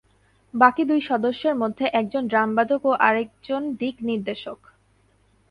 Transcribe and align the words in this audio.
বাকি 0.53 0.83
দুই 0.85 1.01
সদস্যের 1.01 1.55
মাঝে 1.55 1.85
একজন 1.93 2.23
ড্রাম 2.27 2.49
বাদক 2.55 2.81
এবং 2.81 2.93
একজন 3.13 3.61
দিক 3.79 3.95
নির্দেশক। 4.09 4.59